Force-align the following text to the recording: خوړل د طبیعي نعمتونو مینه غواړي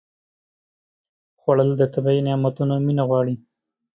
خوړل 1.39 1.69
د 1.77 1.81
طبیعي 1.93 2.21
نعمتونو 2.27 2.73
مینه 2.85 3.03
غواړي 3.09 3.35